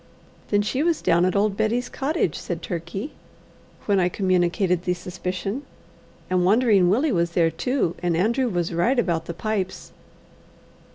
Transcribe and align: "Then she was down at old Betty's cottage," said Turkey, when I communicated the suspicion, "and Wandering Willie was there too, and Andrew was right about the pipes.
"Then 0.47 0.63
she 0.63 0.81
was 0.81 0.99
down 1.03 1.25
at 1.25 1.35
old 1.35 1.55
Betty's 1.55 1.87
cottage," 1.87 2.35
said 2.35 2.63
Turkey, 2.63 3.13
when 3.85 3.99
I 3.99 4.09
communicated 4.09 4.81
the 4.81 4.95
suspicion, 4.95 5.61
"and 6.27 6.43
Wandering 6.43 6.89
Willie 6.89 7.11
was 7.11 7.33
there 7.33 7.51
too, 7.51 7.93
and 8.01 8.17
Andrew 8.17 8.49
was 8.49 8.73
right 8.73 8.97
about 8.97 9.25
the 9.25 9.35
pipes. 9.35 9.91